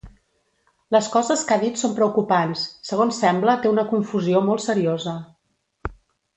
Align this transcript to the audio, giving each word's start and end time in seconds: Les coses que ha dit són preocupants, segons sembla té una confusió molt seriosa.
Les 0.95 1.09
coses 1.15 1.43
que 1.49 1.57
ha 1.57 1.61
dit 1.63 1.77
són 1.81 1.93
preocupants, 1.99 2.65
segons 2.91 3.21
sembla 3.27 3.57
té 3.67 3.73
una 3.75 3.87
confusió 3.95 4.45
molt 4.51 4.67
seriosa. 4.69 5.19